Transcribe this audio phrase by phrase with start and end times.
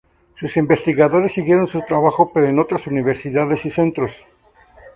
[0.39, 4.11] Sus investigadores siguieron su trabajo pero en otras universidades y centros.